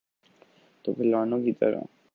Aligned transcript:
تو 0.83 0.93
پہلوانوں 0.93 1.43
کی 1.43 1.51
طرح۔ 1.51 1.81